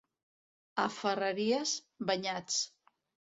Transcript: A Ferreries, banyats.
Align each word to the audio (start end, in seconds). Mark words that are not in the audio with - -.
A 0.83 0.85
Ferreries, 0.93 1.75
banyats. 2.13 2.59